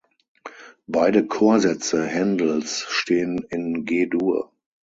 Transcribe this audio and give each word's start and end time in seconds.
Beide 0.87 1.27
Chorsätze 1.27 2.03
Händels 2.07 2.85
stehen 2.89 3.45
in 3.51 3.85
G-Dur. 3.85 4.51